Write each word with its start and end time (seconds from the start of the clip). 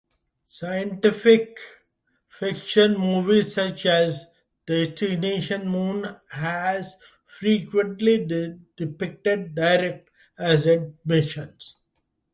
Science 0.47 1.05
fiction 2.33 2.97
movies 2.97 3.53
such 3.53 3.85
as 3.85 4.25
"Destination 4.65 5.67
Moon" 5.69 6.07
had 6.31 6.81
frequently 7.27 8.57
depicted 8.75 9.53
direct 9.53 10.09
ascent 10.39 10.95
missions. 11.05 11.75